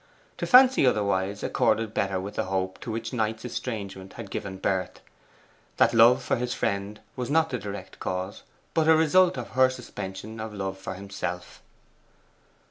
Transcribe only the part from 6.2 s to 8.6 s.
for his friend was not the direct cause,